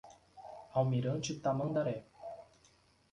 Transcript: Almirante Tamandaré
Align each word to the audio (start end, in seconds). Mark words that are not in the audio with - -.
Almirante 0.81 1.35
Tamandaré 1.43 1.95